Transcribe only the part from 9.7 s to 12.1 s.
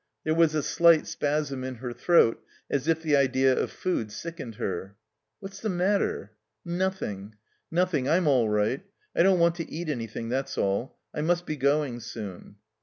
eat anjrthing, that's all. I must be going